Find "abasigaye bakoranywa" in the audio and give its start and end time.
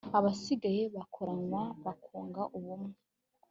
0.17-1.61